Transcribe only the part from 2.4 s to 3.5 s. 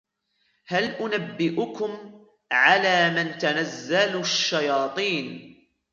عَلَى مَنْ